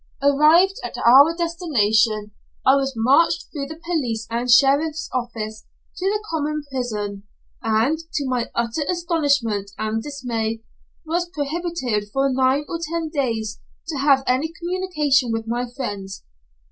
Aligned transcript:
Arrived 0.23 0.77
at 0.83 0.97
our 1.05 1.35
destination, 1.37 2.31
I 2.65 2.75
was 2.75 2.95
marched 2.97 3.51
through 3.51 3.67
the 3.67 3.79
police 3.85 4.25
and 4.31 4.49
sheriffs 4.49 5.07
office 5.13 5.67
to 5.97 6.05
the 6.07 6.23
common 6.31 6.63
prison, 6.71 7.27
and, 7.61 7.99
to 8.15 8.25
my 8.25 8.49
utter 8.55 8.81
astonishment 8.89 9.69
and 9.77 10.01
dismay, 10.01 10.63
was 11.05 11.29
prohibited 11.29 12.09
for 12.11 12.33
nine 12.33 12.65
or 12.67 12.79
ten 12.81 13.09
days 13.09 13.59
to 13.89 13.99
have 13.99 14.23
any 14.25 14.51
communication 14.51 15.31
with 15.31 15.45
my 15.45 15.69
friends. 15.69 16.23